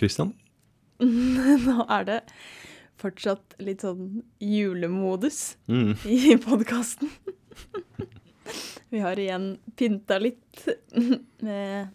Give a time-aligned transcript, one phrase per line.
[0.00, 0.32] Christian?
[1.00, 2.18] Nå er det
[3.00, 5.94] fortsatt litt sånn julemodus Mm.
[6.04, 7.08] i podkasten.
[8.90, 10.64] Vi har igjen pynta litt
[11.46, 11.94] med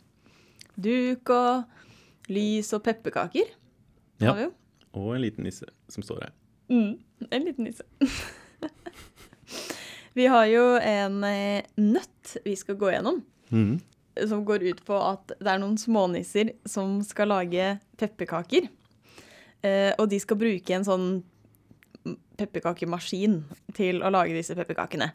[0.80, 3.52] duk og lys og pepperkaker.
[4.24, 4.34] Ja.
[4.96, 6.34] Og en liten nisse som står her.
[6.72, 6.96] Mm,
[7.30, 7.84] en liten nisse.
[10.16, 13.20] vi har jo en eh, nøtt vi skal gå gjennom.
[13.52, 13.76] Mm.
[14.30, 18.70] Som går ut på at det er noen smånisser som skal lage pepperkaker.
[19.66, 21.08] Eh, og de skal bruke en sånn
[22.40, 23.40] pepperkakemaskin
[23.76, 25.12] til å lage disse pepperkakene.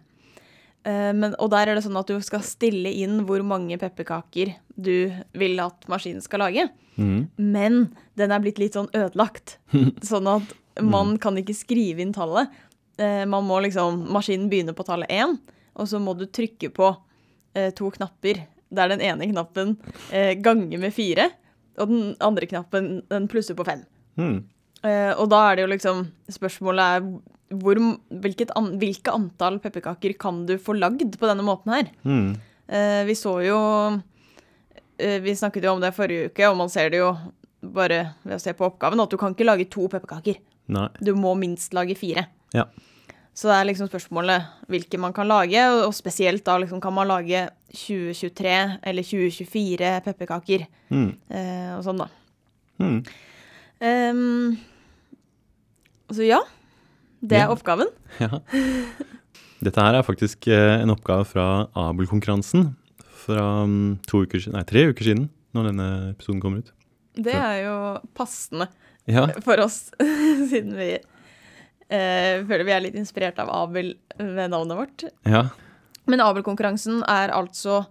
[0.84, 4.54] Eh, men, og der er det sånn at du skal stille inn hvor mange pepperkaker
[4.76, 6.68] du vil at maskinen skal lage.
[6.96, 7.28] Mm.
[7.36, 7.82] Men
[8.20, 9.58] den er blitt litt sånn ødelagt.
[10.10, 12.50] Sånn at man kan ikke skrive inn tallet.
[13.00, 15.36] Eh, man må liksom, Maskinen begynner på tallet én,
[15.76, 16.90] og så må du trykke på
[17.56, 18.42] eh, to knapper.
[18.70, 19.74] Der den ene knappen
[20.14, 21.30] eh, ganger med fire,
[21.80, 23.82] og den andre knappen den plusser på fem.
[24.20, 24.44] Mm.
[24.86, 25.98] Eh, og da er det jo liksom
[26.32, 27.02] Spørsmålet er
[27.60, 27.78] hvor,
[28.22, 31.90] hvilket an, hvilke antall pepperkaker kan du få lagd på denne måten her?
[32.06, 32.30] Mm.
[32.70, 33.58] Eh, vi så jo
[34.96, 37.10] eh, Vi snakket jo om det forrige uke, og man ser det jo
[37.60, 40.38] bare ved å se på oppgaven, at du kan ikke lage to pepperkaker.
[41.04, 42.24] Du må minst lage fire.
[42.56, 42.64] Ja.
[43.40, 47.08] Så det er liksom spørsmålet hvilke man kan lage, og spesielt da liksom kan man
[47.08, 48.56] lage 2023
[48.90, 50.66] eller 2024 pepperkaker.
[50.92, 51.06] Mm.
[51.32, 52.08] Eh, og sånn, da.
[52.82, 52.98] Mm.
[53.80, 54.58] Um,
[56.12, 56.40] så ja.
[57.22, 57.54] Det er Ja.
[57.54, 57.88] oppgaven.
[58.20, 58.40] Ja.
[59.62, 62.70] Dette her er faktisk eh, en oppgave fra Abel-konkurransen
[63.24, 66.70] fra mm, to uker, siden- nei, tre uker siden, når denne episoden kommer ut.
[67.20, 67.74] Det er jo
[68.16, 68.68] passende
[69.08, 69.26] Ja.
[69.44, 69.90] for oss,
[70.50, 70.94] siden vi
[71.90, 75.04] eh, føler vi er litt inspirert av Abel ved navnet vårt.
[75.26, 75.48] ja.
[76.06, 77.86] Men Abel-konkurransen er altså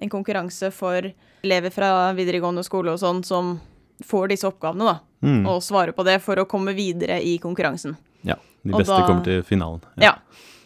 [0.00, 1.02] en konkurranse for
[1.44, 3.60] elever fra videregående skole og sånn som
[4.06, 5.46] får disse oppgavene, da, Mm.
[5.46, 7.96] og svarer på det for å komme videre i konkurransen.
[8.24, 8.36] ja.
[8.64, 9.80] De beste da- kommer til finalen.
[10.00, 10.14] Ja.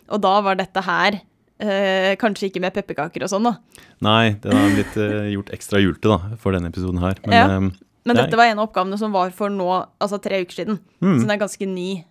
[0.09, 1.21] Og da var dette her
[1.61, 3.57] eh, kanskje ikke med pepperkaker og sånn, da.
[4.03, 7.15] Nei, den har blitt eh, gjort ekstra julte da, for denne episoden her.
[7.27, 7.45] Men Ja.
[7.57, 7.71] eh,
[8.07, 10.79] Men dette var en av oppgavene som var for nå, altså tre uker siden.
[11.01, 12.05] mm, Så den er ganske ny.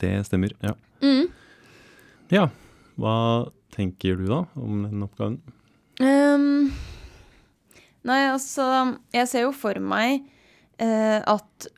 [0.00, 0.74] Det stemmer, ja.
[1.04, 1.28] Mm.
[2.32, 2.48] Ja,
[2.98, 3.14] hva
[3.74, 5.38] tenker du da om den oppgaven?
[6.02, 6.72] Um,
[8.02, 8.64] nei, altså
[9.14, 10.24] Jeg ser jo for meg
[10.82, 11.68] uh, at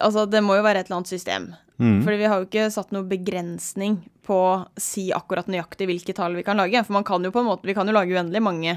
[0.00, 1.48] Altså, det må jo være et eller annet system.
[1.82, 1.96] Mm.
[2.04, 3.96] Fordi vi har jo ikke satt noe begrensning
[4.26, 6.84] på å si akkurat nøyaktig hvilke tall vi kan lage.
[6.86, 8.76] For man kan jo på en måte Vi kan jo lage uendelig mange,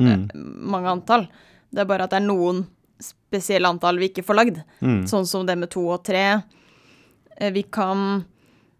[0.00, 0.24] Mm.
[0.72, 1.28] mange antall.
[1.70, 2.64] Det er bare at det er noen
[2.98, 4.56] spesielle antall vi ikke får lagd.
[4.80, 5.04] Mm.
[5.06, 6.24] Sånn som det med to og tre.
[7.40, 8.24] Eh, Vi kan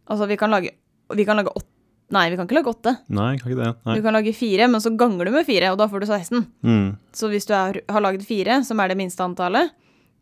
[0.08, 0.70] Altså, vi kan lage
[1.14, 1.70] Vi kan lage åtte
[2.12, 2.92] Nei, vi kan ikke lage åtte.
[3.16, 3.70] Nei, kan ikke det.
[3.88, 3.94] Nei.
[3.96, 6.42] Du kan lage fire, men så ganger du med fire, og da får du 16.
[6.62, 6.90] Mm.
[7.16, 9.72] Så hvis du er, har lagd fire, som er det minste antallet,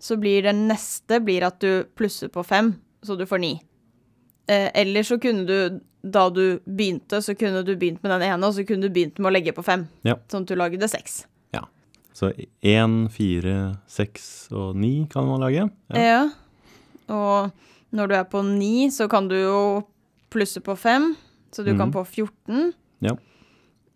[0.01, 2.71] så blir det neste blir at du plusser på fem,
[3.03, 3.51] så du får ni.
[4.47, 8.47] Eh, eller så kunne du, da du begynte, så kunne du begynt med den ene,
[8.47, 9.85] og så kunne du begynt med å legge på fem.
[10.07, 10.17] Ja.
[10.33, 11.25] Sånn at du lagde seks.
[11.53, 11.67] Ja.
[12.15, 12.31] Så
[12.63, 13.59] én, fire,
[13.91, 15.67] seks og ni kan man lage.
[15.93, 16.07] Ja.
[16.07, 16.23] Ja.
[17.13, 17.53] Og
[17.93, 19.59] når du er på 9, så kan du jo
[20.33, 21.15] plusse på 5,
[21.53, 21.93] så du kan Mhm.
[21.93, 22.73] på 14.
[23.01, 23.17] Ja.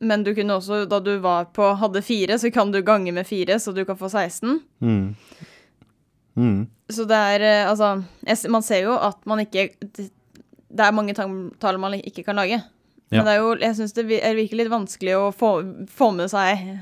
[0.00, 3.24] Men du kunne også, da du var på, hadde 4, så kan du gange med
[3.26, 4.60] 4, så du kan få 16.
[4.80, 5.14] Mm.
[6.36, 6.66] Mm.
[6.90, 8.02] Så det er eh, Altså,
[8.50, 10.10] man ser jo at man ikke Det
[10.84, 12.60] er mange tall man ikke kan lage.
[13.10, 13.22] Ja.
[13.22, 16.28] Men det er jo, jeg syns det er virker litt vanskelig å få, få med
[16.28, 16.80] seg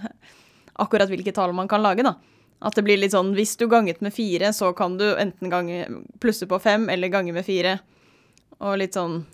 [0.80, 2.14] akkurat hvilke tall man kan lage, da.
[2.62, 5.86] At det blir litt sånn Hvis du ganget med fire, så kan du enten gange
[6.20, 7.78] plusse på fem eller gange med fire.
[8.60, 9.24] Og litt sånn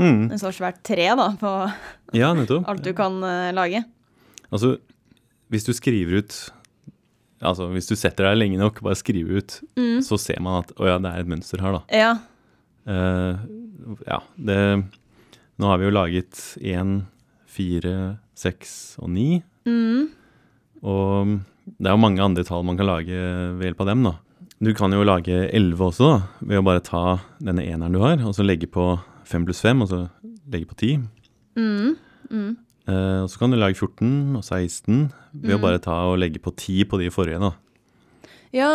[0.00, 0.30] Mm.
[0.32, 1.50] en slags svært tre, da, på
[2.16, 3.82] Ja, alt du kan uh, lage.
[4.50, 4.78] Altså,
[5.50, 6.50] hvis du skriver ut
[7.42, 10.00] Altså, hvis du setter deg lenge nok bare skriver ut, Mm.
[10.04, 11.82] så ser man at å ja, det er et mønster her, da.
[11.92, 12.18] Ja.
[12.86, 13.36] Uh,
[14.06, 14.84] ja, det
[15.58, 17.06] Nå har vi jo laget én,
[17.46, 19.42] fire, seks og ni.
[19.66, 20.08] Mm.
[20.82, 23.14] Og det er jo mange andre tall man kan lage
[23.58, 24.14] ved hjelp av dem, da.
[24.60, 28.18] Du kan jo lage elleve også, da, ved å bare ta denne eneren du har,
[28.26, 30.02] og så legge på fem pluss fem, og så
[30.50, 30.98] legge på ti.
[31.56, 31.96] Mm.
[32.30, 32.56] Mm.
[32.88, 35.62] Eh, og så kan du lage 14 og 16 ved å Mm.
[35.62, 37.52] bare ta og legge på 10 på de forrige, da.
[38.52, 38.70] Ja,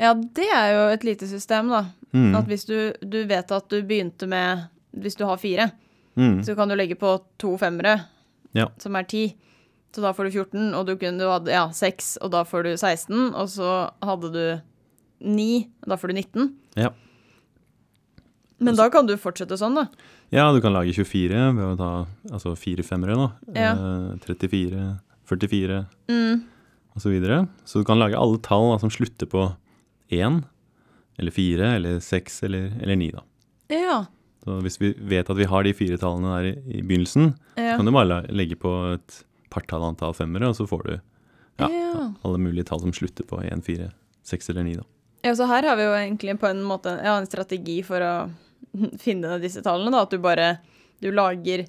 [0.00, 1.84] ja, det er jo et lite system, da.
[2.14, 2.34] Mm.
[2.38, 5.72] At hvis du, du vet at du begynte med Hvis du har fire,
[6.16, 6.44] Mm.
[6.46, 8.04] så kan du legge på to femmere,
[8.54, 8.68] Ja.
[8.78, 9.34] som er ti.
[9.94, 12.64] Så da får du 14, og du kunne du hadde ja, 6, og da får
[12.66, 13.28] du 16.
[13.38, 13.68] Og så
[14.02, 14.44] hadde du
[15.22, 15.48] 9,
[15.84, 16.48] og da får du 19.
[16.80, 16.90] Ja.
[18.64, 19.86] Men da kan du fortsette sånn, da.
[20.34, 21.90] Ja, du kan lage 24 ved å ta
[22.32, 23.28] altså fire femmere, da.
[23.54, 23.72] Ja.
[23.74, 24.86] Eh, 34,
[25.30, 26.42] 44 Mm.
[26.94, 27.02] osv.
[27.02, 27.48] Så, videre.
[27.66, 29.48] så du kan lage alle tall da, som slutter på
[30.10, 30.42] 1,
[31.18, 33.10] eller 4, eller 6 eller, eller 9.
[33.12, 33.22] Da.
[33.74, 33.98] Ja.
[34.44, 37.76] Så hvis vi vet at vi har de fire tallene der i, i begynnelsen, Ja.
[37.76, 39.24] kan du bare legge på et
[39.54, 40.92] partall antall femmere, og så får du
[41.62, 42.08] ja, Ja.
[42.26, 43.88] alle mulige tall som slutter på 1, 4,
[44.26, 44.76] 6 eller 9.
[44.80, 44.84] Da.
[45.28, 48.12] ja, så her har vi jo egentlig på en måte ja, en strategi for å
[49.04, 50.02] finne disse tallene, da.
[50.06, 50.56] At du bare
[51.02, 51.66] du lager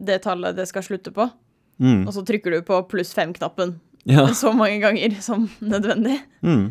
[0.00, 1.28] det tallet det skal slutte på,
[1.80, 2.02] Mm.
[2.06, 3.70] og så trykker du på pluss fem-knappen
[4.04, 4.26] Ja.
[4.36, 6.18] så mange ganger som nødvendig.
[6.44, 6.66] Mm.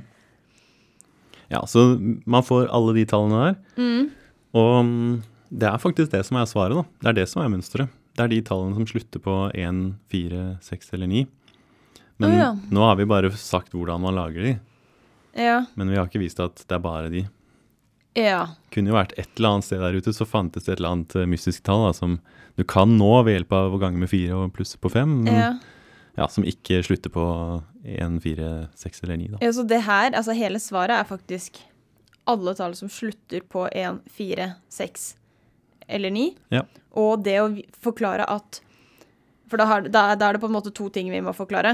[1.50, 1.98] ja, så
[2.30, 3.56] man får alle de tallene der.
[3.82, 4.10] Mm.
[4.54, 5.16] Og mm,
[5.50, 6.84] det er faktisk det som er svaret, da.
[7.02, 7.90] Det er det som er mønsteret.
[8.20, 9.78] Det er de tallene som slutter på 1,
[10.12, 11.22] 4, 6 eller 9.
[12.20, 12.48] Men oh, ja.
[12.76, 14.58] nå har vi bare sagt hvordan man lager de,
[15.40, 15.62] Ja.
[15.80, 17.22] men vi har ikke vist at det er bare de.
[18.18, 18.42] Ja.
[18.74, 21.16] kunne jo vært et eller annet sted der ute, så fantes det et eller annet
[21.16, 22.18] eh, mystisk tall da, som
[22.60, 25.38] du kan nå ved hjelp av å gange med fire og plusse på fem, men
[25.38, 25.52] ja.
[26.20, 27.24] ja, som ikke slutter på
[27.86, 29.30] én, fire, seks eller ni.
[29.32, 29.40] Da.
[29.46, 31.62] Ja, så det her, altså hele svaret er faktisk
[32.28, 35.08] alle tall som slutter på 1, 4, 6
[35.90, 36.26] eller 9.
[36.54, 36.64] Ja.
[37.00, 37.50] Og det å
[37.84, 38.62] forklare at
[39.50, 41.72] For da, har, da, da er det på en måte to ting vi må forklare.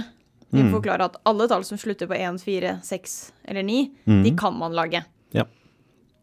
[0.50, 0.76] Vi må Mm.
[0.78, 3.16] forklare at alle tall som slutter på 1, 4, 6
[3.52, 4.22] eller 9, mm.
[4.24, 5.02] de kan man lage.
[5.36, 5.44] Ja.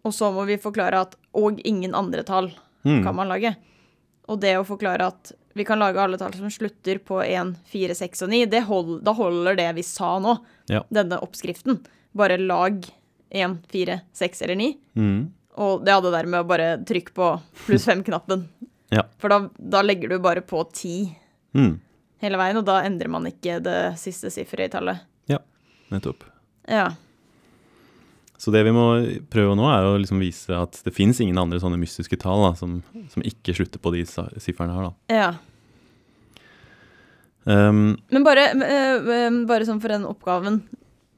[0.03, 2.49] Og så må vi forklare at og ingen andre tall
[2.87, 3.03] Mm.
[3.05, 3.55] kan man lage.
[4.29, 7.95] Og det å forklare at vi kan lage alle tall som slutter på 1, 4,
[7.95, 10.39] 6 og 9, det hold, da holder det vi sa nå,
[10.71, 10.83] Ja.
[10.91, 11.85] denne oppskriften.
[12.17, 12.81] Bare lag
[13.31, 14.77] 1, 4, 6 eller 9.
[14.97, 15.33] Mm.
[15.61, 17.29] Og det hadde der med å bare trykke på
[17.67, 18.47] pluss fem-knappen.
[18.93, 19.03] Ja.
[19.21, 20.97] For da, da legger du bare på ti
[21.53, 21.75] Mm.
[22.23, 25.03] hele veien, og da endrer man ikke det siste sifferet i tallet.
[25.29, 25.39] Ja,
[25.93, 26.23] Nettopp.
[26.69, 26.87] Ja.
[28.41, 28.87] Så det vi må
[29.31, 32.55] prøve nå, er å liksom vise at det fins ingen andre sånne mystiske tall da,
[32.57, 32.79] som,
[33.13, 34.07] som ikke slutter på de
[34.41, 34.89] sifrene her.
[34.89, 34.95] Da.
[35.13, 35.33] ja.
[37.45, 38.97] Um, Men bare, eh,
[39.27, 40.61] eh, bare sånn for den oppgaven.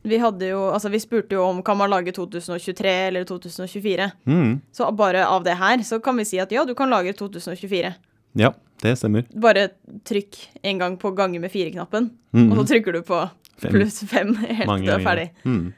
[0.04, 4.10] Vi jo, altså vi spurte jo om kan man lage 2023 eller 2024.
[4.26, 4.60] mm.
[4.72, 7.94] Så bare av det her så kan vi si at ja, du kan lage 2024.
[8.36, 8.50] Ja,
[8.82, 9.24] det stemmer.
[9.32, 9.68] Bare
[10.04, 12.50] trykk en gang på gange med fire-knappen, Mm.
[12.50, 13.20] og så trykker du på
[13.62, 15.28] pluss fem helt Mange til du er ferdig.
[15.44, 15.72] Mm.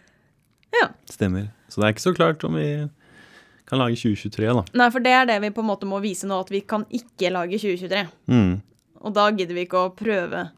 [0.72, 0.88] Ja.
[1.10, 1.50] Stemmer.
[1.68, 2.88] Så det er ikke så klart om vi
[3.68, 4.62] kan lage 2023, da.
[4.74, 6.86] Nei, for det er det vi på en måte må vise nå, at vi kan
[6.90, 8.06] ikke lage 2023.
[8.32, 8.54] Mm.
[9.06, 10.48] Og da gidder vi ikke å prøve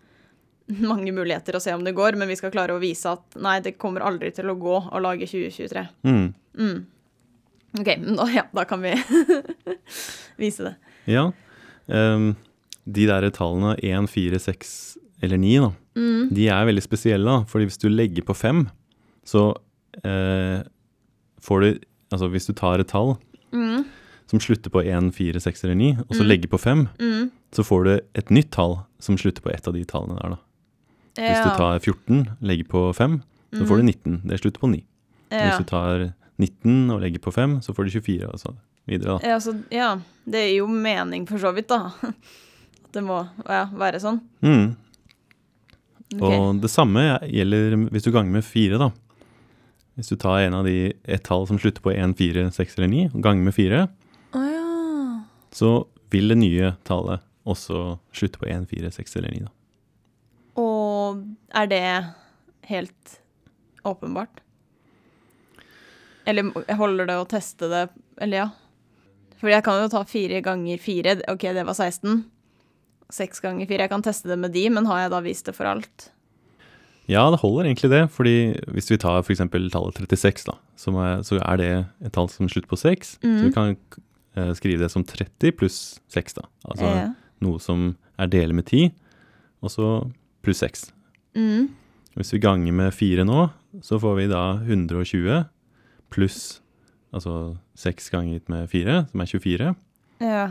[0.93, 3.59] mange muligheter å se om det går, men vi skal klare å vise at nei,
[3.65, 5.87] det kommer aldri til å gå å lage 2023.
[6.05, 6.35] Mm.
[6.59, 6.87] Mm.
[7.81, 8.95] OK, men da, ja, da kan vi
[10.43, 10.75] vise det.
[11.13, 11.31] Ja.
[11.87, 12.35] Um,
[12.89, 14.73] de der tallene 1, 4, 6
[15.23, 16.29] eller 9, da, Mm.
[16.31, 17.25] de er veldig spesielle.
[17.27, 18.69] da, fordi hvis du legger på 5,
[19.27, 19.49] så
[20.05, 20.63] uh,
[21.43, 21.79] får du
[22.13, 23.19] Altså hvis du tar et tall
[23.53, 23.85] Mm.
[24.31, 26.29] som slutter på 1, 4, 6 eller 9, og så Mm.
[26.29, 27.31] legger på 5, Mm.
[27.53, 30.29] så får du et nytt tall som slutter på ett av de tallene der.
[30.31, 30.37] da.
[31.19, 33.19] Hvis du tar 14, legger på 5,
[33.59, 34.21] så får du 19.
[34.29, 34.79] Det slutter på 9.
[34.79, 35.35] Mm.
[35.35, 35.45] ja.
[35.49, 36.05] Hvis du tar
[36.39, 38.55] 19 og legger på 5, så får du 24 og så
[38.89, 39.19] videre.
[39.19, 39.33] da.
[39.33, 39.89] Ja, så, ja,
[40.25, 41.91] det gir jo mening for så vidt, da.
[42.85, 44.23] At det må ja, være sånn.
[44.45, 44.77] Mm.
[46.09, 46.39] Okay.
[46.39, 48.93] Og det samme gjelder hvis du ganger med 4, da.
[49.99, 52.93] Hvis du tar en av de et tall som slutter på 1, 4, 6 eller
[52.95, 53.85] 9, og ganger med 4,
[54.39, 54.67] oh, ja.
[55.53, 55.73] så
[56.15, 59.47] vil det nye tallet også slutte på 1, 4, 6 eller 9.
[59.49, 59.58] Da.
[61.55, 61.83] Er det
[62.69, 63.21] helt
[63.85, 64.41] åpenbart?
[66.29, 67.85] Eller holder det å teste det
[68.21, 68.49] Eller ja.
[69.39, 71.13] For jeg kan jo ta fire ganger fire.
[71.31, 72.25] OK, det var 16.
[73.15, 73.85] Seks ganger fire.
[73.87, 76.09] Jeg kan teste det med de, men har jeg da vist det for alt?
[77.09, 78.01] Ja, det holder egentlig det.
[78.11, 78.35] fordi
[78.75, 79.39] hvis vi tar f.eks.
[79.71, 81.71] tallet 36, da, som er, så er det
[82.05, 83.15] et tall som slutter på 6.
[83.23, 83.45] Så Mhm.
[83.47, 83.77] vi kan
[84.37, 86.43] uh, skrive det som 30 pluss 6, da.
[86.69, 87.15] Altså Ja.
[87.41, 88.91] noe som er delt med 10,
[89.63, 90.11] og så
[90.43, 90.91] pluss 6.
[91.37, 91.69] Mm.
[92.19, 93.49] Hvis vi ganger med 4 nå,
[93.85, 95.45] så får vi da 120
[96.13, 96.61] pluss
[97.15, 99.75] altså seks ganget med 4, som er 24.
[100.25, 100.45] Ja.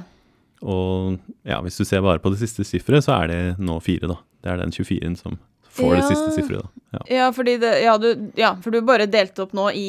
[0.65, 4.09] Og ja, hvis du ser bare på det siste sifferet, så er det nå 4,
[4.09, 4.17] da.
[4.43, 5.37] Det er den 24-en som
[5.77, 6.85] får det siste sifferet, da.
[6.97, 7.01] Ja.
[7.17, 9.87] Ja, fordi det, ja, du, ja, for du bare delte opp nå i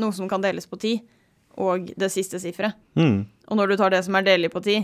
[0.00, 0.96] noe som kan deles på ti,
[1.60, 2.78] og det siste sifferet.
[2.98, 3.28] Mm.
[3.50, 4.80] Og når du tar det som er delelig på ti,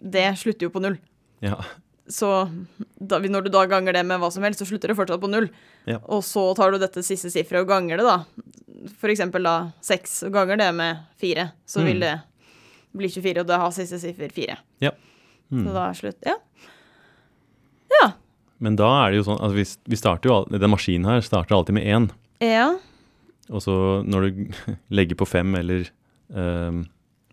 [0.00, 1.00] det slutter jo på null.
[1.44, 1.58] ja.
[2.08, 2.28] Så
[3.00, 5.30] da, når du da ganger det med hva som helst, så slutter det fortsatt på
[5.30, 5.48] null.
[5.90, 5.98] Ja.
[6.06, 8.90] Og så tar du dette siste sifferet og ganger det, da.
[9.00, 11.48] For eksempel da seks, og ganger det med fire.
[11.66, 11.86] Så Mm.
[11.90, 12.14] vil det
[12.96, 14.58] bli 24, og da har siste siffer fire.
[15.50, 15.62] Mm.
[15.62, 16.16] Så da er slutt.
[16.26, 16.34] Ja.
[18.00, 18.12] ja.
[18.58, 21.54] Men da er det jo sånn altså vi, vi starter jo, Den maskinen her starter
[21.58, 22.08] alltid med én.
[22.42, 22.70] Ja.
[23.50, 24.40] Og så når du
[24.96, 25.86] legger på fem eller
[26.34, 26.84] um,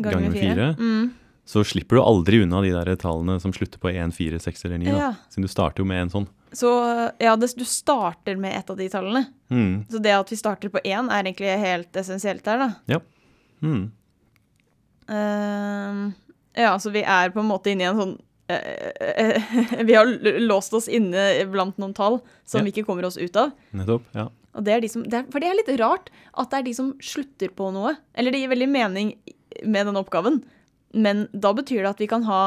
[0.01, 0.67] Ganger med fire.
[0.77, 1.11] Mm.
[1.45, 4.79] Så slipper du aldri unna de der tallene som slutter på 1, 4, 6 eller
[4.79, 4.91] 9.
[4.91, 4.99] Da.
[5.01, 5.09] Ja.
[5.33, 6.27] Siden du starter jo med en sånn.
[6.55, 6.69] Så
[7.19, 9.25] ja, det, du starter med et av de tallene.
[9.51, 9.83] Mm.
[9.91, 13.01] Så det at vi starter på én, er egentlig helt essensielt her, da.
[13.63, 13.89] Mm.
[15.09, 16.13] Uh,
[16.55, 18.69] ja, så vi er på en måte inne i en sånn uh,
[19.19, 20.07] uh, Vi har
[20.39, 22.63] låst oss inne blant noen tall som Ja.
[22.63, 23.51] vi ikke kommer oss ut av.
[23.75, 24.07] Nettopp.
[24.15, 24.29] Ja.
[24.53, 26.67] Og det er de som, det er, for det er litt rart at det er
[26.69, 27.97] de som slutter på noe.
[28.15, 29.15] Eller det gir veldig mening
[29.65, 30.43] med den oppgaven,
[30.93, 32.41] men da betyr det at vi kan ha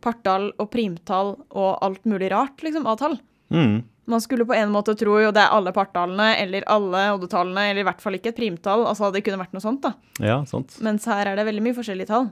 [0.00, 3.18] partall og primtall og alt mulig rart liksom, av tall.
[3.52, 3.82] Mm.
[4.10, 7.84] Man skulle på en måte tro jo det er alle partallene eller alle oddetallene, eller
[7.84, 8.86] i hvert fall ikke et primtall.
[8.88, 9.92] Altså det kunne vært noe sånt, da.
[10.24, 10.78] ja, sant.
[10.82, 12.30] Mens her er det veldig mye forskjellige tall.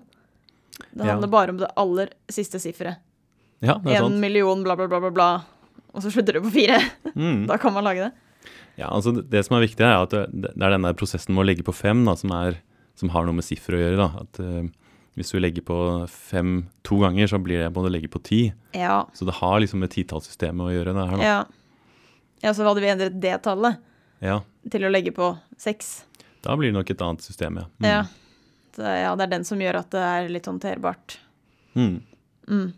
[0.95, 1.13] Det Ja.
[1.13, 2.99] handler bare om det aller siste sifferet.
[3.61, 4.21] Ja, det er En sant.
[4.23, 5.29] million, bla, bla, bla, bla, bla.
[5.95, 6.79] Og så slutter det på fire.
[7.15, 7.47] Mm.
[7.51, 8.13] Da kan man lage det.
[8.79, 11.43] Ja, altså det, som er viktig, er at det, det er den der prosessen med
[11.43, 12.61] å legge på fem da, som, er,
[12.95, 13.97] som har noe med siffer å gjøre.
[13.99, 14.23] da.
[14.23, 14.69] At eh,
[15.19, 18.41] Hvis du legger på fem to ganger, så blir det må du legge på ti.
[18.77, 19.01] Ja.
[19.19, 20.95] Så det har liksom med titallssystemet å gjøre.
[20.95, 21.27] det her da.
[21.27, 21.39] Ja.
[22.45, 23.81] ja, så hadde vi endret det tallet
[24.23, 26.05] Ja, til å legge på seks.
[26.47, 27.67] Da blir det nok et annet system, ja.
[27.83, 27.89] Mm.
[27.91, 28.03] Ja.
[28.79, 31.19] Så ja, det er den som gjør at det er litt håndterbart.
[31.75, 31.97] Mm.
[32.47, 32.69] Mm.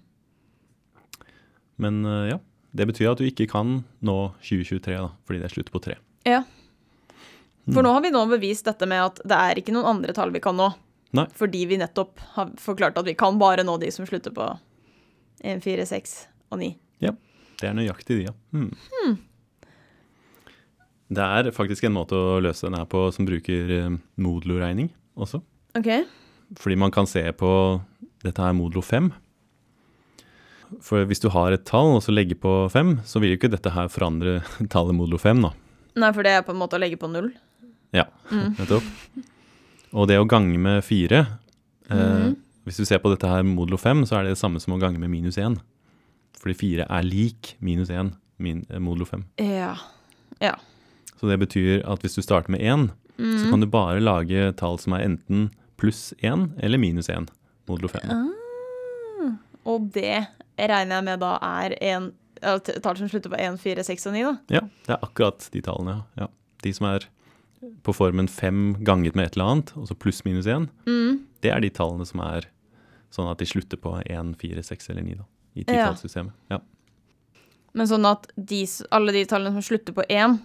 [1.84, 2.38] Men eh, ja,
[2.72, 5.98] det betyr at du ikke kan nå 2023, da, fordi det slutter på tre.
[6.24, 6.40] Ja.
[7.66, 7.74] Mm.
[7.74, 10.32] For nå har vi nå bevist dette med at det er ikke noen andre tall
[10.32, 10.70] vi kan nå.
[11.16, 11.24] Nei.
[11.34, 14.46] Fordi vi nettopp har forklart at vi kan bare nå de som slutter på
[15.42, 16.14] 1, 4, 6
[16.52, 16.70] og 9.
[17.02, 17.14] Ja.
[17.60, 18.34] Det er nøyaktig de, ja.
[18.54, 19.16] Mm.
[21.10, 23.88] Det er faktisk en måte å løse den her på som bruker eh,
[24.22, 25.40] modulo-regning også.
[25.78, 25.90] OK.
[26.60, 27.50] Fordi man kan se på
[28.22, 29.10] dette her modulo 5.
[30.86, 33.50] For hvis du har et tall og så legger på 5, så vil jo ikke
[33.50, 34.38] dette her forandre
[34.72, 35.50] tallet modulo 5, da.
[35.98, 37.32] Nei, for det er på en måte å legge på null.
[37.96, 38.52] Ja, Mm.
[39.94, 42.36] Og det å gange med 4 eh, Mhm.
[42.66, 44.78] Hvis du ser på dette her modulo 5, så er det det samme som å
[44.80, 45.56] gange med minus 1.
[46.38, 49.24] Fordi 4 er lik minus 1, min, eh, modulo 5.
[49.38, 50.54] Ja.
[51.18, 53.50] Så det betyr at hvis du starter med 1, så Mm.
[53.50, 57.28] kan du bare lage tall som er enten pluss 1 eller minus 1,
[57.66, 58.10] modulo 5.
[58.10, 59.32] Ah.
[59.66, 60.26] Og det
[60.58, 62.12] regner jeg med da er en
[62.82, 64.36] tall som slutter på 1, 4, 6 og 9, da.
[64.48, 66.22] Ja, det er akkurat de tallene, ja.
[66.22, 66.26] ja.
[66.62, 67.00] De som er
[67.82, 71.20] på formen 5 ganget med et eller annet, og så pluss minus 1, Mm.
[71.42, 72.46] det er de tallene som er
[73.12, 75.24] sånn at de slutter på 1, 4, 6 eller 9 da,
[75.56, 75.64] i Ja.
[75.92, 76.32] titallssystemet.
[76.50, 76.58] Ja.
[77.74, 80.40] Men sånn at de, alle de tallene som slutter på 1,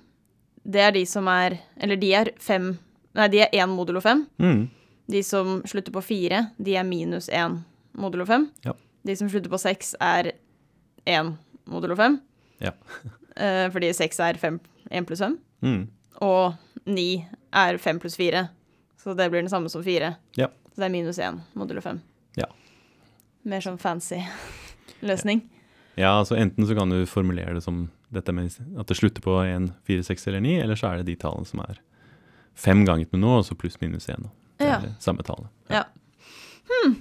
[0.66, 2.78] det er de som er Eller de er 5
[3.16, 4.26] Nei, de er 1 modulo 5.
[4.40, 4.70] Mm.
[5.08, 7.64] De som slutter på 4, de er minus 1
[7.96, 8.50] modulo 5.
[8.66, 8.74] Ja.
[9.06, 10.32] De som slutter på 6, er
[11.08, 12.20] 1 modulo 5.
[12.62, 12.72] Ja.
[13.38, 14.60] Eh, fordi 6 er 5,
[14.92, 15.38] 1 pluss 5.
[15.62, 15.88] Mm.
[16.22, 16.54] Og
[16.86, 17.26] 9
[17.56, 18.46] er 5 pluss 4.
[19.02, 20.14] Så det blir den samme som 4.
[20.38, 20.48] Ja.
[20.74, 22.00] Så det er minus 1 modulo 5.
[22.38, 22.48] Ja.
[23.46, 24.20] Mer sånn fancy
[25.06, 25.44] løsning.
[25.96, 29.38] Ja, altså enten så kan du formulere det som dette med at det slutter på
[29.48, 31.80] 1, 4, 6 eller 9, eller så er det de tallene som er
[32.60, 34.28] 5 ganget med noe, og så pluss minus 1.
[34.60, 34.78] Det Ja.
[34.78, 35.48] er det samme tallet.
[35.72, 35.84] Ja.
[36.70, 36.96] Hmm.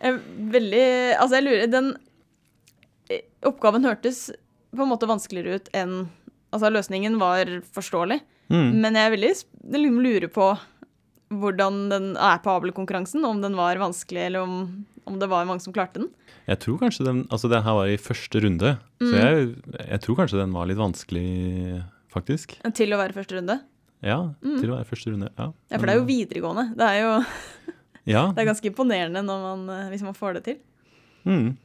[0.00, 0.18] Jeg er
[0.54, 0.82] veldig
[1.18, 1.88] Altså, jeg lurer Den
[3.10, 4.28] eh, oppgaven hørtes
[4.70, 6.08] på en måte vanskeligere ut enn
[6.52, 8.80] Altså, løsningen var forståelig, Mm.
[8.80, 9.30] men jeg er veldig
[9.74, 10.46] liksom lurer på
[11.28, 13.24] hvordan den er på Abel-konkurransen.
[13.28, 16.08] Om den var vanskelig, eller om, om det var mange som klarte den.
[16.48, 19.18] Jeg tror kanskje den Altså, det her var i første runde, så Mm.
[19.20, 22.56] jeg, jeg tror kanskje den var litt vanskelig, faktisk.
[22.74, 23.60] Til å være første runde.
[24.02, 24.60] Ja, Mm.
[24.60, 25.28] til å være første runde.
[25.36, 26.74] Ja, Ja, for det er jo videregående.
[26.76, 27.24] Det er jo
[28.06, 28.32] Ja.
[28.32, 30.56] det er ganske imponerende når man, eh, hvis man får det til.
[31.26, 31.56] Mm.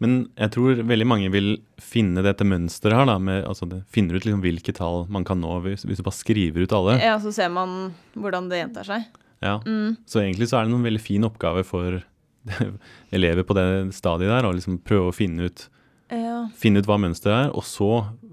[0.00, 4.16] Men jeg tror veldig mange vil finne dette mønsteret her, da, med, altså det, finner
[4.16, 6.94] ut liksom hvilke tall man kan nå hvis, hvis du bare skriver ut alle.
[7.04, 9.04] Ja, så ser man hvordan det gjentar seg.
[9.44, 9.58] Ja.
[9.66, 9.98] Mm.
[10.08, 12.00] Så egentlig så er det noen veldig fin oppgave for
[13.16, 13.66] elever på det
[13.96, 15.66] stadiet der, å liksom prøve å finne ut,
[16.10, 16.48] Ja.
[16.58, 17.90] finne ut hva mønsteret er, og så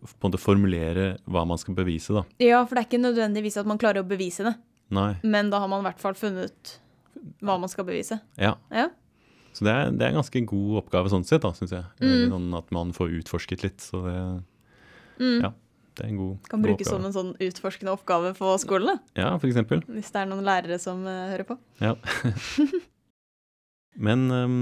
[0.08, 2.24] på en måte formulere hva man skal bevise, da.
[2.42, 4.56] ja, for det er ikke nødvendigvis at man klarer å bevise det,
[4.96, 5.12] Nei.
[5.28, 6.72] men da har man i hvert fall funnet ut
[7.44, 8.20] hva man skal bevise.
[8.40, 8.56] Ja.
[8.72, 8.88] Ja.
[9.58, 11.86] Så det er, det er en ganske god oppgave sånn sett, da, syns jeg.
[12.04, 12.28] Mm.
[12.36, 13.82] Sånn at man får utforsket litt.
[13.82, 14.20] Så det,
[15.18, 15.40] Mm.
[15.42, 15.50] Ja.
[15.98, 18.98] det er en god, Kan god brukes som en sånn utforskende oppgave på skolen, da.
[19.18, 19.82] Ja, for eksempel.
[19.90, 21.58] Hvis det er noen lærere som uh, hører på.
[21.82, 21.96] Ja.
[24.08, 24.60] Men um,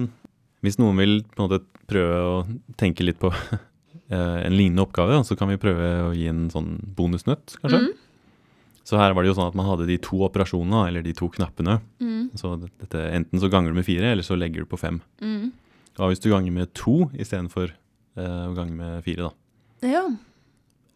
[0.64, 1.60] hvis noen vil på en måte
[1.92, 2.38] prøve å
[2.80, 3.30] tenke litt på
[4.10, 7.82] eh, en lignende oppgave, så kan vi prøve å gi en sånn bonusnøtt, kanskje.
[7.84, 7.92] Mm.
[8.86, 11.28] Så her var det jo sånn at man hadde de to operasjonene, eller de to
[11.36, 11.80] knappene.
[12.02, 12.15] Mm.
[12.38, 15.02] Så dette, enten så ganger du med fire, eller så legger du på fem.
[15.22, 15.52] Mm.
[15.98, 17.72] Og hvis du ganger med to istedenfor
[18.18, 19.88] uh, å gange med fire, da.
[19.88, 20.06] Ja.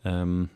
[0.03, 0.49] Um,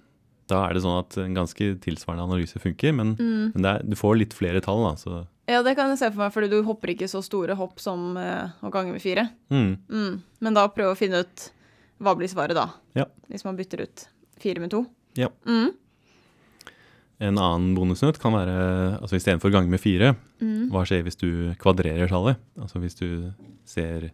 [0.52, 3.54] da er det sånn at en ganske tilsvarende analyse funker, men, Mm.
[3.56, 4.96] men er, du får litt flere tall, da.
[5.00, 7.80] Så ja, det kan jeg se for meg, fordi du hopper ikke så store hopp
[7.80, 9.30] som uh, å gange med fire.
[9.52, 10.22] mm, Mm.
[10.42, 11.52] Men da prøve å finne ut
[12.04, 12.70] hva blir svaret da?
[12.96, 13.06] Ja.
[13.30, 14.08] Hvis man bytter ut
[14.40, 14.86] fire med to?
[15.16, 15.30] Ja.
[15.46, 15.72] Mm.
[17.22, 20.70] En annen bonusnøtt kan være altså istedenfor gange med fire, Mm.
[20.72, 22.36] hva skjer hvis du kvadrerer tallet?
[22.60, 23.34] Altså hvis du
[23.66, 24.12] ser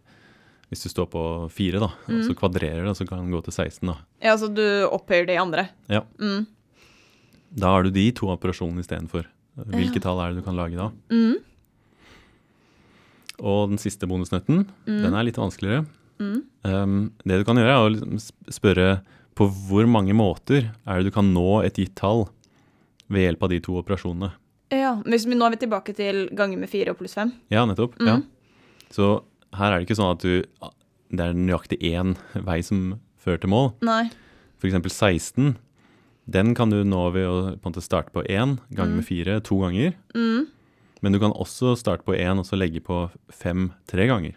[0.70, 2.22] Hvis du står på fire, da, og Mm.
[2.28, 3.96] så kvadrerer det, så kan den gå til 16, da.
[4.22, 5.68] Ja, så du opphøyer de andre?
[5.88, 6.02] Ja.
[6.20, 6.46] Mm.
[7.58, 9.24] Da har du de to operasjonene istedenfor.
[9.58, 10.00] Hvilke Ja.
[10.00, 10.92] tall er det du kan lage da?
[11.10, 11.38] Mm.
[13.40, 15.02] Og den siste bonusnøtten, Mm.
[15.02, 15.86] den er litt vanskeligere.
[16.20, 16.42] Mm.
[16.64, 18.20] Um, det du kan gjøre, er å
[18.52, 19.00] spørre
[19.34, 22.28] på hvor mange måter er det du kan nå et gitt tall
[23.10, 24.30] ved hjelp av de to operasjonene.
[24.70, 27.32] Ja, vi, Nå er vi tilbake til ganger med fire og pluss fem.
[27.50, 27.96] Ja, nettopp.
[27.98, 28.06] Mm.
[28.06, 28.18] Ja.
[28.94, 29.08] Så
[29.58, 30.44] her er det ikke sånn at du,
[31.10, 32.14] det er nøyaktig én
[32.46, 33.72] vei som fører til mål.
[33.82, 34.04] Nei.
[34.62, 35.56] Eksempel 16.
[36.30, 38.96] Den kan du nå ved å på en måte starte på én ganger Mm.
[39.00, 39.94] med fire to ganger.
[40.14, 40.46] Mm.
[41.02, 44.34] Men du kan også starte på én og så legge på fem tre ganger.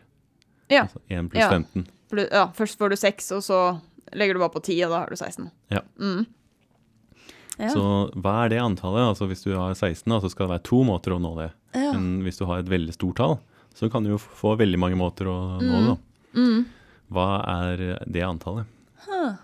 [0.72, 0.86] Ja.
[0.88, 1.50] Altså 1 pluss Ja.
[1.51, 1.88] 15.
[2.32, 2.48] Ja.
[2.56, 3.82] Først får du seks, og så
[4.13, 5.51] legger du bare på ti, og da har du 16.
[5.70, 5.82] Ja.
[6.00, 6.25] Mm.
[7.60, 7.69] Ja.
[7.69, 7.83] Så
[8.17, 9.12] hva er det antallet?
[9.12, 11.51] Altså Hvis du har 16, da, så skal det være to måter å nå det.
[11.77, 11.91] ja.
[11.93, 13.36] Men hvis du har et veldig stort tall,
[13.77, 15.91] så kan du jo få veldig mange måter å nå det.
[15.91, 15.98] da.
[16.39, 16.63] Mm.
[17.13, 17.27] Hva
[17.65, 18.69] er det antallet?
[19.05, 19.36] Huh.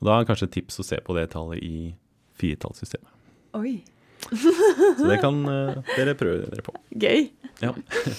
[0.00, 1.92] Og Da er kanskje et tips å se på det tallet i
[2.40, 3.12] firetallssystemet.
[3.56, 3.78] Oi.
[4.98, 6.74] Så det kan uh, dere prøve dere på.
[6.96, 7.28] Gøy.
[7.62, 7.72] Ja.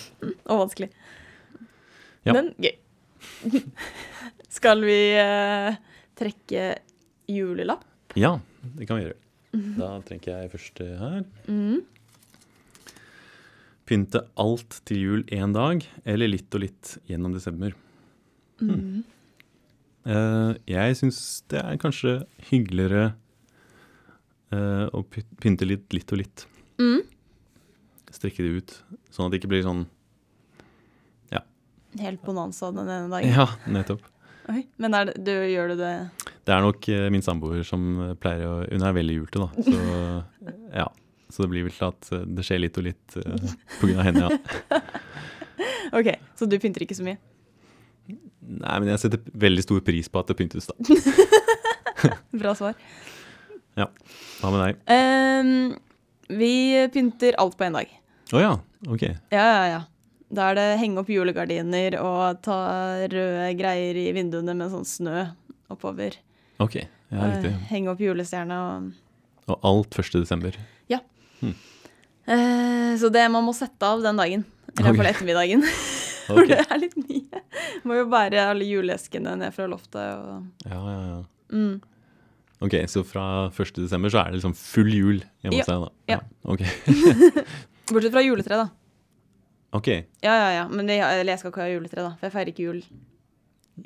[0.50, 0.90] og vanskelig.
[2.26, 2.34] Ja.
[2.34, 2.74] Men gøy.
[4.58, 5.78] Skal vi uh,
[6.18, 6.70] trekke
[7.30, 7.86] julelapp?
[8.18, 8.38] Ja,
[8.76, 9.20] det kan vi gjøre.
[9.78, 11.22] Da trenger jeg først eh, her.
[11.48, 11.84] Mm.
[13.88, 17.76] Pynte alt til jul én dag, eller litt og litt gjennom desember.
[18.60, 19.06] Mm.
[20.08, 21.20] Uh, jeg syns
[21.52, 22.14] det er kanskje
[22.50, 23.12] hyggeligere
[24.56, 26.48] uh, å pynte litt, litt og litt.
[26.80, 27.06] Mm.
[28.12, 28.76] Strekke det ut,
[29.12, 29.88] sånn at det ikke blir sånn
[32.00, 33.32] Helt bonanza den ene dagen.
[33.34, 34.04] Ja, nettopp.
[34.52, 34.66] Oi.
[34.78, 35.94] Men det, du, gjør du det
[36.48, 39.66] Det er nok eh, min samboer som eh, pleier å Hun er veldig julte, da.
[39.68, 40.88] Så ja.
[41.28, 43.50] Så det blir vel til at eh, det skjer litt og litt uh,
[43.84, 44.80] av henne, ja.
[45.98, 46.08] OK,
[46.40, 47.20] så du pynter ikke så mye?
[48.08, 50.78] Nei, men jeg setter veldig stor pris på at det pyntes, da.
[52.44, 52.80] Bra svar.
[53.76, 53.90] Ja.
[54.40, 54.80] Hva med deg?
[54.88, 55.52] Um,
[56.40, 56.54] vi
[56.94, 57.92] pynter alt på én dag.
[58.32, 58.54] Å ja,
[58.88, 59.04] ok.
[59.36, 59.82] Ja, ja, ja.
[60.32, 62.60] Da er det henge opp julegardiner og ta
[63.04, 65.28] røde greier i vinduene med sånn snø
[65.72, 66.16] oppover.
[66.64, 67.52] Ok, ja, riktig.
[67.54, 70.18] Eh, henge opp julestjerne og Og alt 1.
[70.24, 70.58] desember.
[72.28, 74.42] Eh, Så det man må sette av den dagen.
[74.78, 75.62] I hvert fall ettermiddagen.
[76.28, 76.58] For okay.
[76.58, 77.42] det er litt mye.
[77.88, 81.22] Må jo bære alle juleeskene ned fra loftet og Ja, ja, ja.
[81.56, 81.78] mm.
[82.68, 83.72] Ok, så fra 1.
[83.78, 85.90] desember så er det liksom full jul hjemme hos deg, da?
[86.10, 86.20] Ja.
[86.44, 86.66] Ok.
[87.94, 88.68] Bortsett fra juletre, da.
[89.78, 89.88] ok.
[90.26, 90.64] Ja, ja, ja.
[90.68, 92.16] Men det, jeg skal ikke ha juletre, da.
[92.18, 92.82] For jeg feirer ikke jul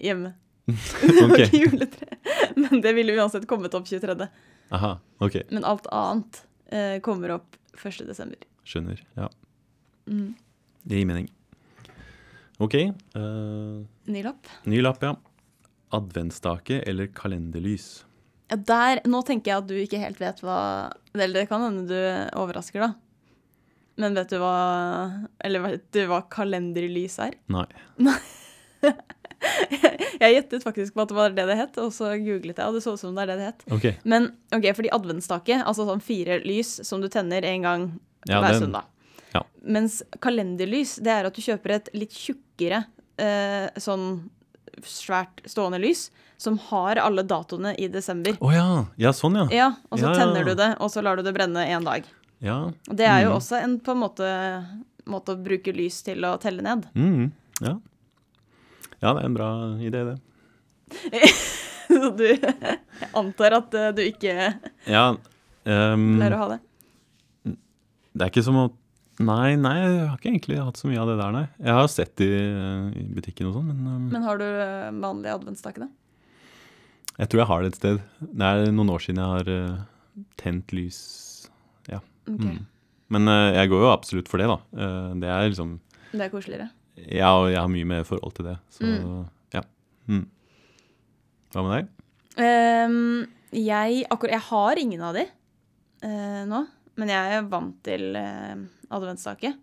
[0.01, 0.33] hjemme.
[0.71, 1.37] Det Ok.
[1.45, 2.20] ikke juletre.
[2.61, 4.27] Men det ville uansett kommet opp 23.
[4.71, 5.35] Aha, ok.
[5.51, 8.05] Men alt annet eh, kommer opp 1.
[8.07, 8.39] desember.
[8.67, 9.01] Skjønner.
[9.17, 9.29] Ja,
[10.09, 10.33] Mm.
[10.83, 11.27] det gir mening.
[12.61, 12.73] Ok.
[13.15, 14.47] Uh, Ny lapp.
[14.69, 15.15] ny lapp, ja.
[15.93, 18.03] Adventsstake eller kalenderlys?
[18.51, 20.57] Ja, der, nå tenker jeg at du ikke helt vet hva
[21.15, 22.91] Eller det kan hende du overrasker, da.
[24.01, 24.55] Men vet du hva
[25.43, 27.37] Eller vet du hva kalenderlys er?
[27.51, 27.65] Nei.
[28.07, 28.17] Nei.
[30.21, 32.75] Jeg gjettet faktisk på at det var det det het, og så googlet jeg, og
[32.77, 33.63] det så ut som det er det det het.
[33.73, 33.93] Okay.
[34.05, 37.87] Men ok, fordi adventsstake, altså sånn fire lys som du tenner en gang
[38.29, 38.83] Ja, hver den- søndag.
[39.33, 39.41] ja.
[39.65, 42.83] Mens kalenderlys, det er at du kjøper et litt tjukkere
[43.17, 44.29] eh, sånn
[44.85, 48.33] svært stående lys, som har alle datoene i desember.
[48.41, 48.67] Å ja.
[48.97, 49.47] Ja, sånn, ja.
[49.53, 52.05] Ja, og så tenner du det, og så lar du det brenne en dag.
[52.41, 52.71] Ja.
[52.89, 53.37] Det er jo Mm.
[53.37, 54.29] også en på en måte,
[55.05, 56.87] måte å bruke lys til å telle ned.
[56.95, 57.75] Mm, ja.
[59.01, 59.49] Ja, det er en bra
[59.81, 60.17] idé, det.
[61.91, 62.77] Så du Jeg
[63.19, 64.35] antar at eh, du ikke
[64.87, 65.05] Ja.
[65.65, 66.59] um, pleier å ha det.
[68.13, 68.67] det er ikke som å
[69.21, 71.41] Nei, nei, jeg har ikke egentlig hatt så mye av det der, nei.
[71.61, 72.45] Jeg har sett det i,
[72.97, 75.89] i butikken og sånn, men, um, Men har du vanlig vanlige adventstakene?
[77.19, 77.99] jeg tror jeg har det et sted.
[78.23, 81.01] Det er noen år siden jeg har uh, tent lys.
[81.91, 81.99] Ja.
[82.25, 82.63] Ok, Mm.
[83.13, 84.57] Men uh, jeg går jo absolutt for det, da.
[84.73, 85.75] Uh, det er liksom
[86.15, 86.69] Det er koseligere.
[86.97, 89.25] Ja, og jeg har mye mer forhold til det, så Mm.
[89.53, 89.61] ja.
[90.07, 90.25] Mm.
[91.53, 91.89] Hva med deg?
[92.41, 96.61] Um, jeg, akkurat, jeg har ingen av de uh, nå,
[96.97, 98.55] men jeg er vant til uh,
[98.91, 99.53] adventsstake.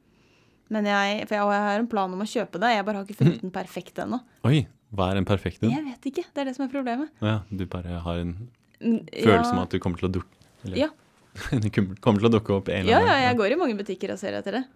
[0.68, 3.06] Men jeg, for jeg, jeg har en plan om å kjøpe det, jeg bare har
[3.08, 4.18] ikke funnet den perfekte ennå.
[4.44, 5.72] Oi, hva er en perfekt en?
[5.72, 7.08] Jeg vet ikke, det er det som er problemet.
[7.24, 8.34] Ja, du bare har en
[8.80, 10.90] følelse ja, om at du kommer til å dukke eller, Ja.
[12.02, 14.12] kommer til å dukke opp en eller annen ja, ja, jeg går i mange butikker
[14.12, 14.64] og ser etter det.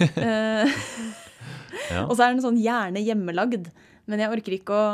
[0.00, 0.66] Eh,
[1.90, 2.04] Ja.
[2.06, 3.70] Og så er den sånn gjerne hjemmelagd,
[4.10, 4.88] men jeg orker ikke å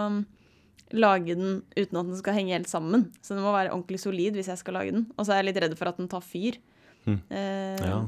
[0.97, 3.09] lage den uten at den skal henge helt sammen.
[3.25, 5.09] Så den må være ordentlig solid hvis jeg skal lage den.
[5.17, 6.61] Og så er jeg litt redd for at den tar fyr.
[7.07, 7.19] Mm.
[7.31, 7.99] Eh, Ja.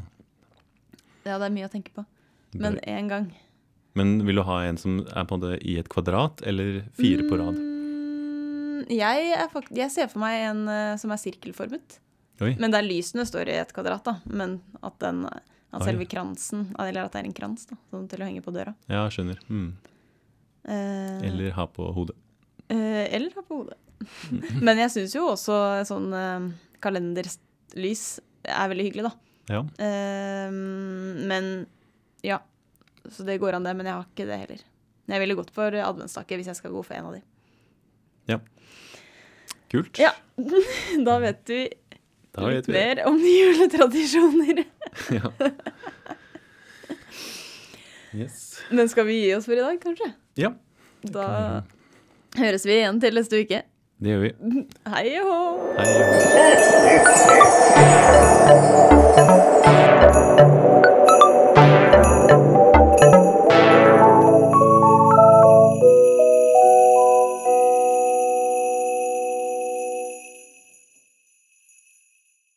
[1.27, 2.05] ja, det er mye å tenke på.
[2.55, 3.33] Men én gang.
[3.99, 7.27] Men vil du ha en som er på en måte i et kvadrat, eller fire
[7.29, 7.57] på rad?
[7.59, 9.33] Mm, jeg,
[9.75, 11.99] jeg ser for meg en uh, som er sirkelformet.
[12.45, 12.53] Oi.
[12.63, 14.19] Men der lysene står i et kvadrat, da.
[14.31, 15.83] Men at, den, at Oi.
[15.85, 18.73] selve kransen Eller at det er en krans da, sånn til å henge på døra.
[18.89, 19.41] Ja, skjønner.
[19.53, 19.69] Mm.
[20.69, 22.17] Uh, Eller ha på hodet.
[22.69, 23.77] Uh, eller ha på hodet.
[24.67, 26.49] Men jeg syns jo også sånn uh,
[26.85, 28.05] kalenderlys
[28.49, 29.13] er veldig hyggelig, da.
[29.49, 29.61] Ja.
[29.85, 31.67] Eh, men
[32.21, 32.43] ja.
[33.11, 33.75] Så det går an, det.
[33.75, 34.65] Men jeg har ikke det heller.
[35.09, 37.23] Jeg ville gått for adventsstake hvis jeg skal gå for en av de.
[38.29, 38.41] Ja.
[39.73, 40.01] Kult.
[40.01, 40.13] Ja.
[41.07, 41.57] Da vet du
[42.39, 44.65] da litt mer om juletradisjoner.
[45.19, 45.33] ja.
[48.15, 48.61] Yes.
[48.71, 50.13] Men skal vi gi oss for i dag, kanskje?
[50.41, 50.53] Ja.
[51.03, 51.27] Da
[52.39, 53.63] høres vi igjen til neste uke.
[53.99, 54.31] Det gjør vi.
[54.95, 55.41] Hei og hå.
[55.81, 56.07] Hei og
[60.39, 60.58] hå.